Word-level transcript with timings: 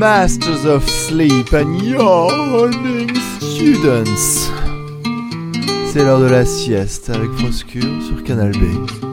Masters 0.00 0.64
of 0.64 0.88
Sleep 0.88 1.52
and 1.52 1.76
Yawning 1.82 3.14
Students. 3.38 4.50
C'est 5.92 6.02
l'heure 6.02 6.20
de 6.20 6.24
la 6.24 6.46
sieste 6.46 7.10
avec 7.10 7.30
Foscure 7.32 8.02
sur 8.08 8.24
Canal 8.24 8.52
B. 8.52 9.09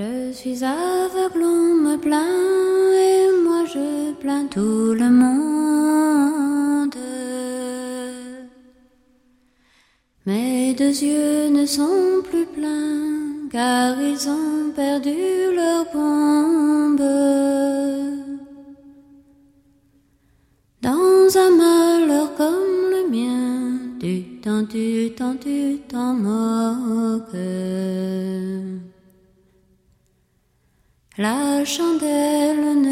Je 0.00 0.30
suis 0.32 0.62
aveugle, 0.62 1.42
on 1.42 1.74
me 1.74 1.96
plaint, 1.96 2.22
et 2.22 3.32
moi 3.42 3.64
je 3.64 4.12
plains 4.12 4.46
tout 4.46 4.94
le 4.94 5.10
monde. 5.10 6.94
Mes 10.24 10.72
deux 10.74 11.02
yeux 11.02 11.48
ne 11.48 11.66
sont 11.66 12.22
plus 12.30 12.46
pleins, 12.46 13.48
car 13.50 14.00
ils 14.00 14.28
ont 14.28 14.70
perdu 14.70 15.16
leur 15.56 15.84
bombe. 15.92 17.37
chandelle 31.68 32.87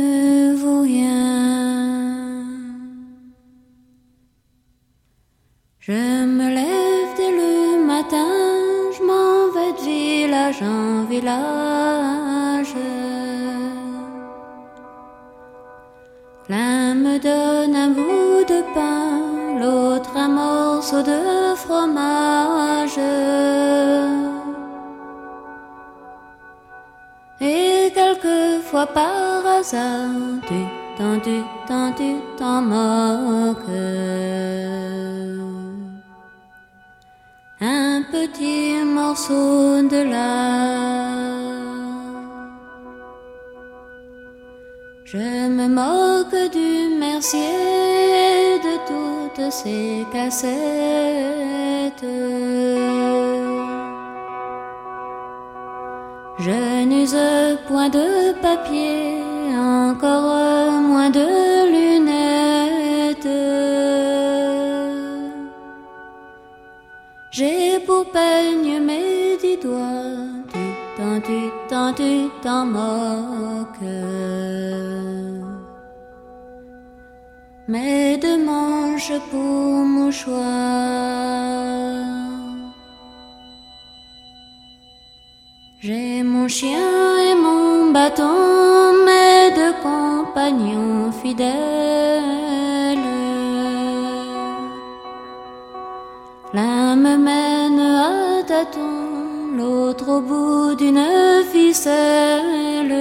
J'ai 67.38 67.80
pour 67.80 68.06
peigne 68.12 68.80
mes 68.80 69.36
dix 69.36 69.58
doigts, 69.58 70.24
tu 70.52 70.64
t'en, 70.96 71.20
tu 71.20 71.40
t'en, 71.68 71.92
tu 71.92 72.30
t'en 72.42 72.64
moques. 72.64 73.92
Mes 77.68 78.16
deux 78.16 78.42
manches 78.42 79.12
pour 79.30 79.84
mouchoir. 79.96 80.40
J'ai 85.80 86.22
mon 86.22 86.48
chien 86.48 87.18
et 87.28 87.34
mon 87.34 87.92
bâton, 87.92 89.04
mes 89.04 89.50
deux 89.54 89.74
compagnons 89.82 91.12
fidèles. 91.12 92.45
L'autre 99.56 100.08
au 100.08 100.20
bout 100.20 100.74
d'une 100.74 101.02
ficelle. 101.52 102.94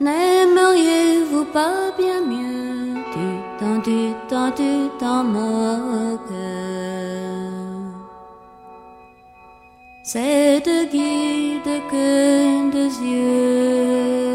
N'aimeriez-vous 0.00 1.46
pas 1.46 1.90
bien 1.96 2.20
mieux 2.20 2.94
Tu 3.12 3.26
t'en, 3.58 3.80
tu 3.80 4.12
t'en, 4.28 4.50
tu 4.52 4.90
t'en 4.98 5.24
moques 5.24 6.20
Cette 10.02 10.68
guide 10.92 11.72
que 11.90 12.70
deux 12.70 12.92
yeux 13.02 14.25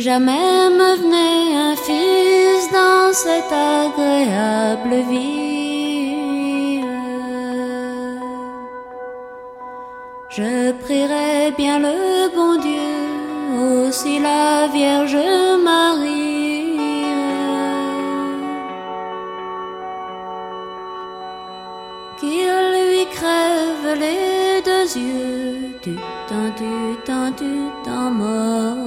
Jamais 0.00 0.70
me 0.70 0.96
venait 0.96 1.54
un 1.68 1.76
fils 1.76 2.72
dans 2.72 3.12
cette 3.12 3.52
agréable 3.52 4.94
vie, 5.10 6.80
je 10.30 10.72
prierai 10.82 11.52
bien 11.58 11.78
le 11.80 12.34
bon 12.34 12.58
Dieu, 12.66 12.88
aussi 13.60 14.20
la 14.20 14.68
Vierge 14.68 15.18
Marie. 15.62 16.78
Qu'il 22.18 22.56
lui 22.72 23.04
crève 23.16 23.98
les 24.04 24.62
deux 24.62 24.88
yeux, 24.98 25.76
tu 25.82 25.94
t'en, 26.26 26.46
tu 26.56 26.72
t'en, 27.04 27.30
tu 27.32 27.52
t'en 27.84 28.10
moques. 28.10 28.79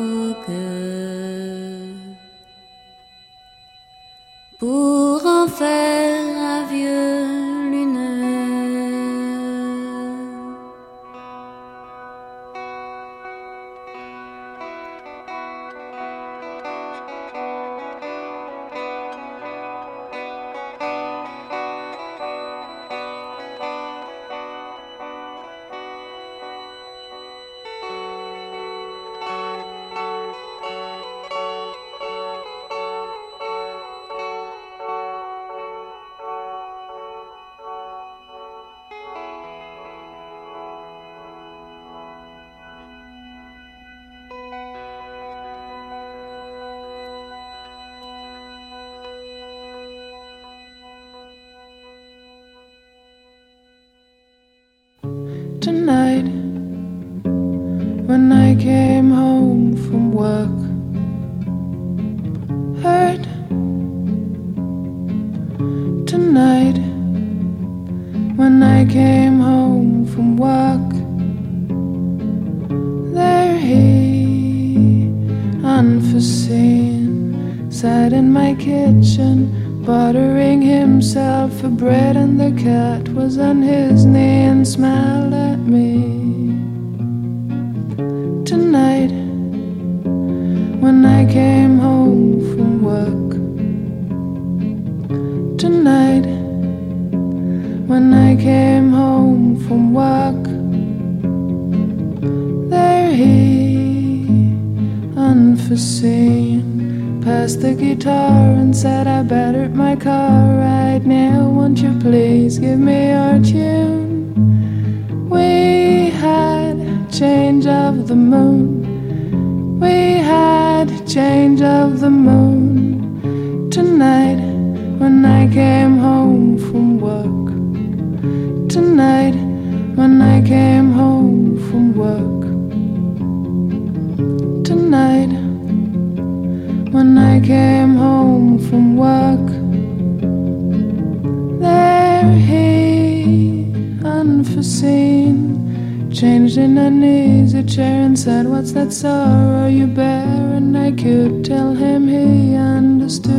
In 146.58 146.78
an 146.78 147.04
easy 147.04 147.64
chair 147.64 148.02
and 148.02 148.18
said, 148.18 148.46
What's 148.48 148.74
that 148.74 148.92
sorrow 148.92 149.68
you 149.68 149.88
bear? 149.88 150.26
And 150.58 150.78
I 150.78 150.92
could 150.92 151.46
tell 151.46 151.74
him 151.74 152.08
he 152.08 152.56
understood. 152.56 153.34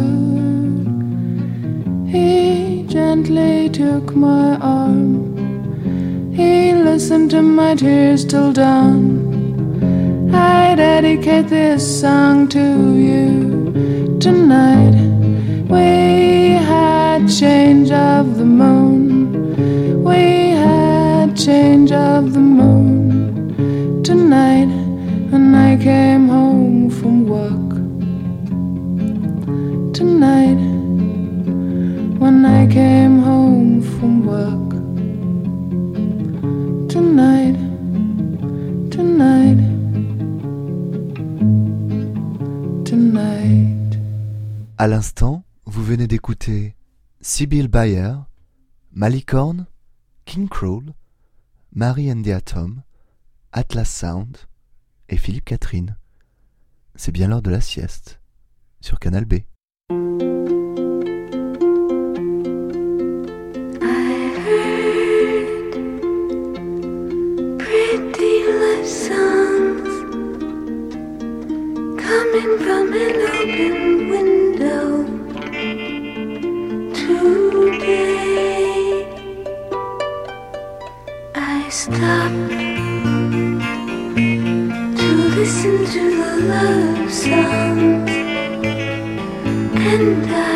He 2.08 2.84
gently 2.88 3.68
took 3.68 4.16
my 4.16 4.56
arm. 4.56 6.32
He 6.34 6.72
listened 6.72 7.30
to 7.32 7.42
my 7.42 7.74
tears 7.74 8.24
till 8.24 8.52
dawn. 8.52 10.34
I 10.34 10.74
dedicate 10.74 11.48
this 11.48 11.82
song 12.00 12.48
to 12.48 12.94
you 12.96 14.18
tonight. 14.18 14.94
We 15.68 16.54
had 16.70 17.28
change 17.28 17.90
of 17.90 18.38
the 18.38 18.44
moon. 18.44 20.02
We 20.02 20.50
had 20.50 21.36
change 21.36 21.92
of 21.92 22.32
the 22.32 22.40
moon 22.40 22.83
came 25.84 26.28
home 26.28 26.88
from 26.88 27.26
work. 27.28 27.74
Tonight 29.92 30.56
when 32.18 32.46
I 32.46 32.66
came 32.66 33.18
home 33.18 33.82
from 33.82 34.24
work. 34.24 34.70
Tonight, 36.88 37.56
tonight. 38.90 39.60
tonight. 42.86 43.98
À 44.78 44.88
l'instant, 44.88 45.44
vous 45.66 45.84
venez 45.84 46.06
d'écouter 46.06 46.76
Sibyl 47.20 47.68
Bayer, 47.68 48.14
Malicorn, 48.94 49.66
King 50.24 50.48
Crawl, 50.48 50.94
Mary 51.74 52.08
and 52.08 52.22
the 52.22 52.32
Atom, 52.32 52.82
Atlas 53.52 53.90
Sound 53.90 54.46
et 55.08 55.16
Philippe 55.16 55.44
Catherine. 55.44 55.96
C'est 56.94 57.12
bien 57.12 57.28
l'heure 57.28 57.42
de 57.42 57.50
la 57.50 57.60
sieste 57.60 58.20
sur 58.80 58.98
Canal 58.98 59.24
B. 59.24 59.40
stop. 81.74 82.63
to 85.86 86.16
the 86.16 86.36
love 86.46 87.12
songs. 87.12 88.10
And 89.76 90.26
I 90.30 90.53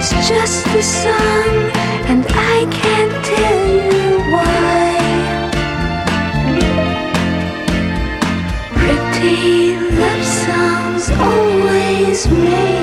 It's 0.00 0.28
just 0.28 0.64
the 0.66 0.80
sun, 0.80 1.70
and 2.06 2.24
I 2.28 2.66
can't 2.70 3.24
tell 3.34 3.66
you 3.66 4.20
why. 4.32 4.94
Pretty 8.78 9.76
love 9.98 10.24
songs 10.24 11.10
always 11.18 12.28
make 12.28 12.77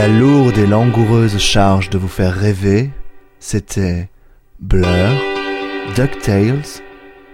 la 0.00 0.08
lourde 0.08 0.56
et 0.56 0.66
langoureuse 0.66 1.36
charge 1.36 1.90
de 1.90 1.98
vous 1.98 2.08
faire 2.08 2.34
rêver, 2.34 2.90
c'était 3.38 4.08
Blur, 4.58 5.10
DuckTales, 5.94 6.64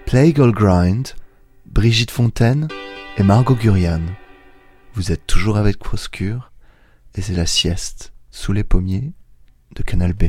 Plague 0.05 0.41
All 0.41 0.51
Grind, 0.51 1.11
Brigitte 1.65 2.11
Fontaine 2.11 2.67
et 3.19 3.23
Margot 3.23 3.55
Gurian. 3.55 4.03
Vous 4.95 5.13
êtes 5.13 5.29
toujours 5.29 5.59
avec 5.59 5.79
Proscure 5.79 6.51
et 7.15 7.23
c'est 7.23 7.35
la 7.35 7.47
sieste 7.47 8.13
sous 8.33 8.53
les 8.53 8.65
pommiers 8.65 9.13
de 9.77 9.85
Canal 9.85 10.13
B. 10.13 10.25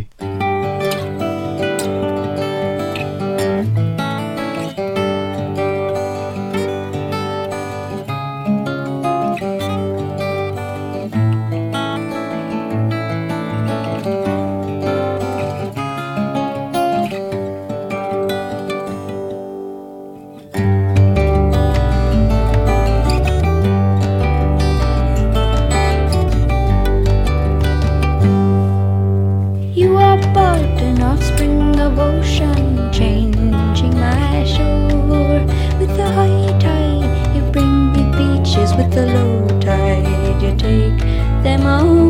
màu 41.68 42.07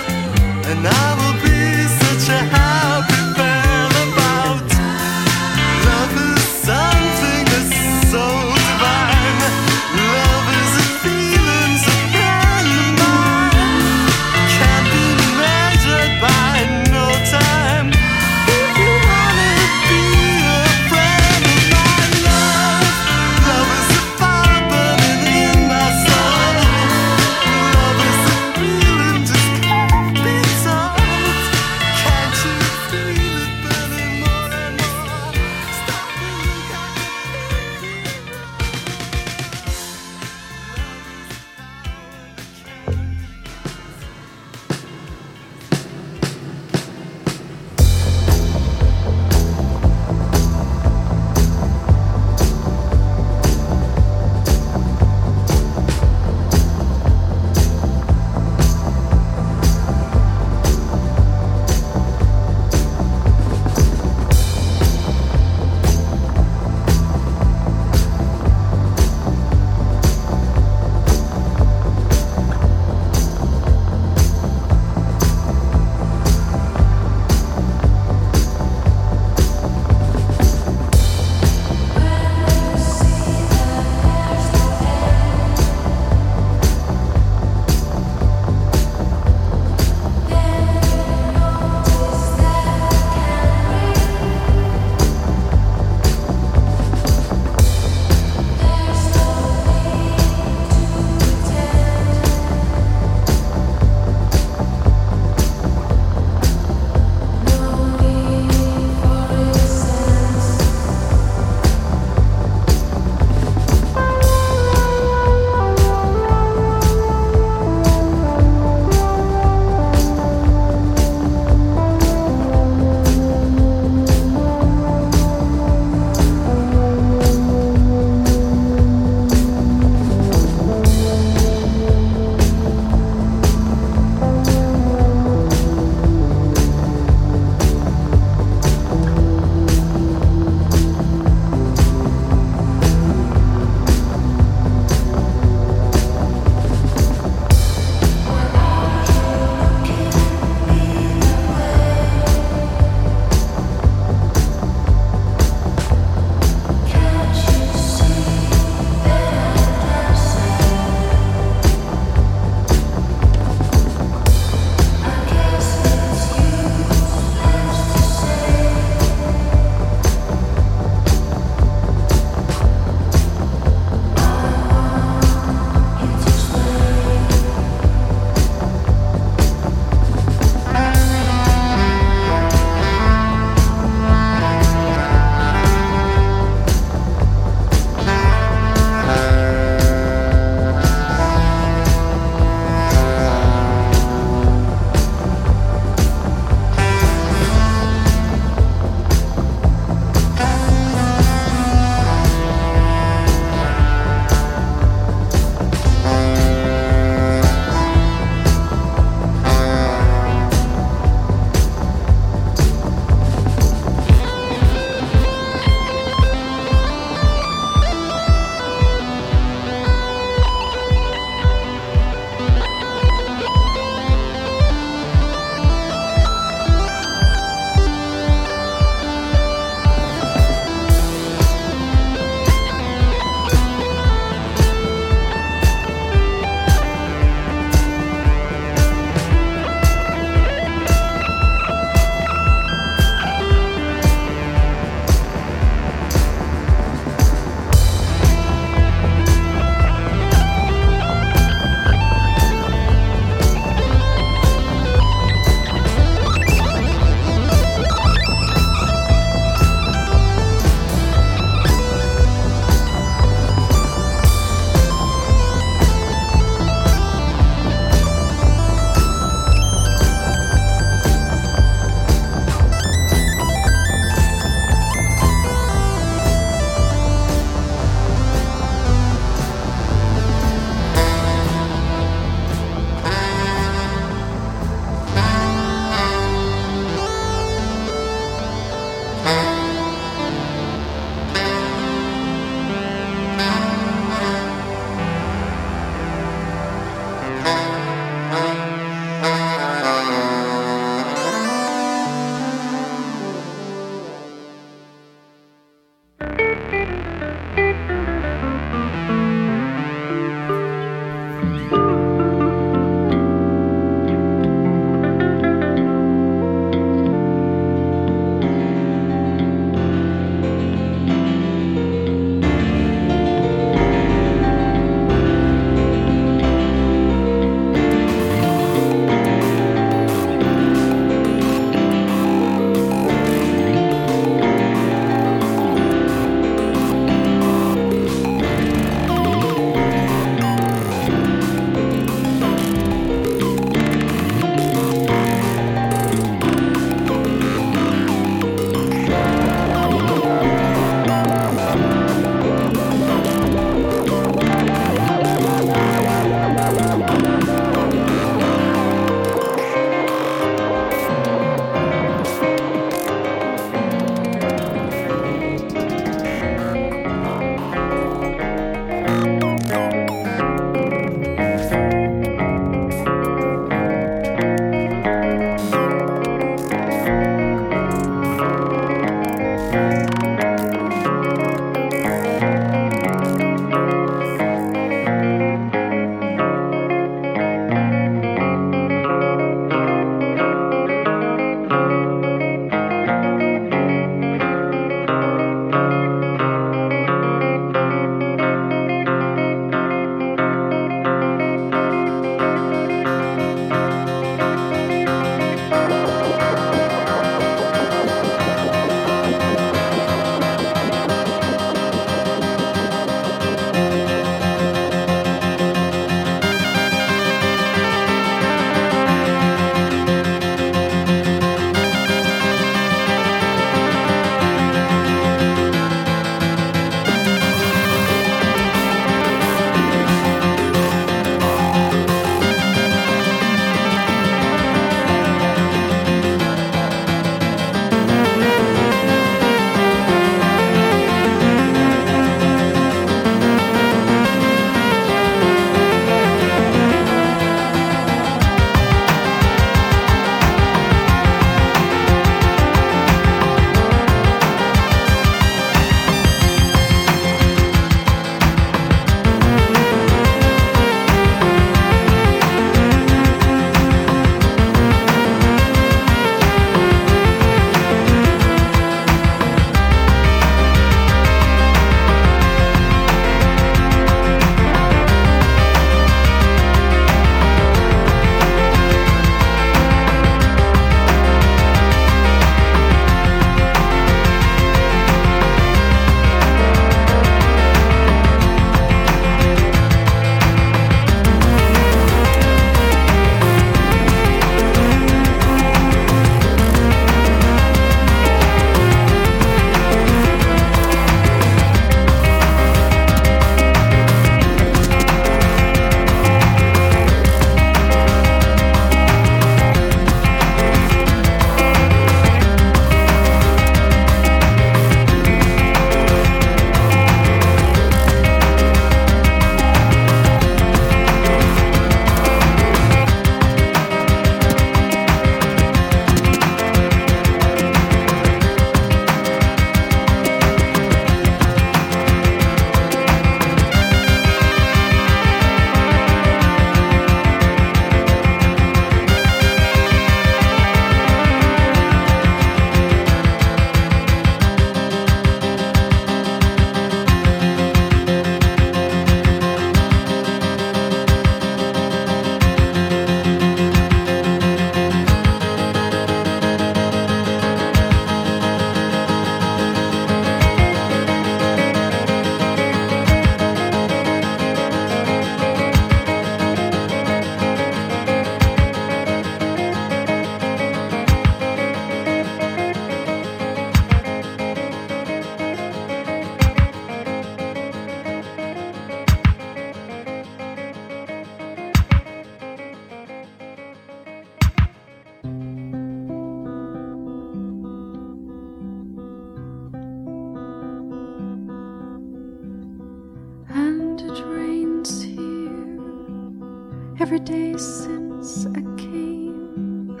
every 597.00 597.18
day 597.18 597.56
since 597.56 598.46
I 598.46 598.62
came. 598.76 600.00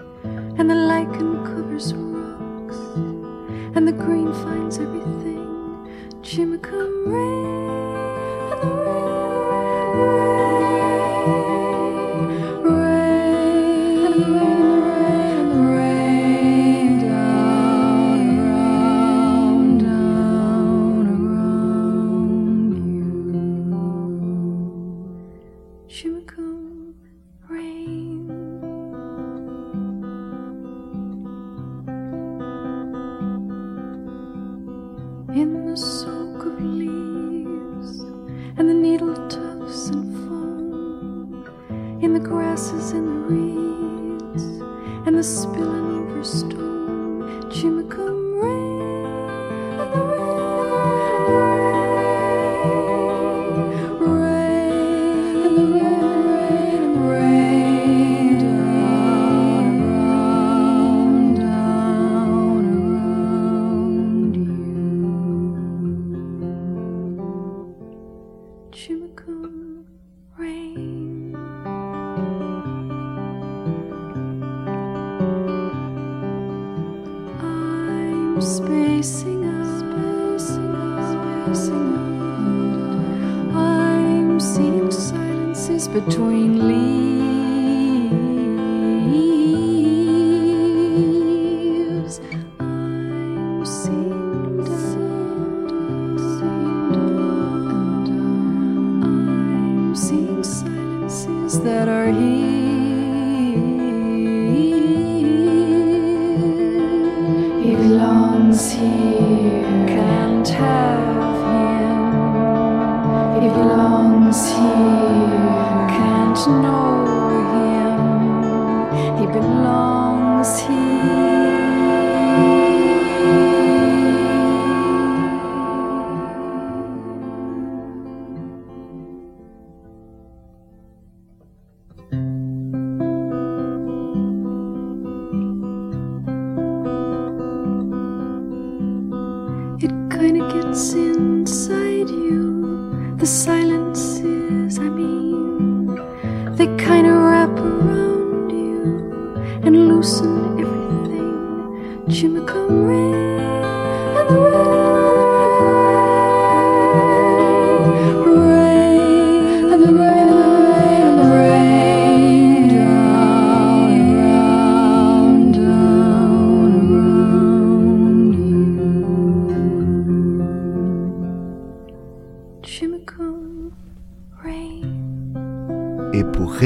And 0.58 0.70
the 0.70 0.74
lichen 0.74 1.44
covers 1.44 1.92
rocks, 1.92 2.78
and 3.76 3.88
the 3.88 3.92
green 3.92 4.32
finds 4.32 4.78
everything. 4.78 5.88
Chimicum 6.22 7.08
rain, 7.08 7.73